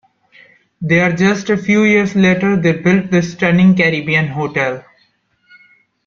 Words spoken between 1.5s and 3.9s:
a few years later they built the stunning